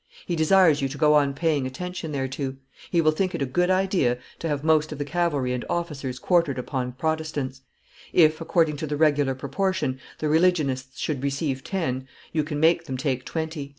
[0.25, 2.55] He desires you to go on paying attention thereto;
[2.89, 6.17] he will think it a good idea to have most of the cavalry and officers
[6.17, 7.61] quartered upon Protestants;
[8.11, 12.97] if, according to the regular proportion, the religionists should receive ten, you can make them
[12.97, 13.69] take twenty."